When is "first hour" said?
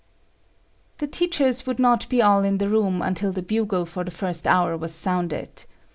4.09-4.75